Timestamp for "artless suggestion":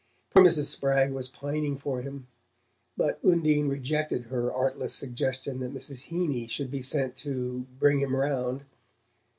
4.51-5.59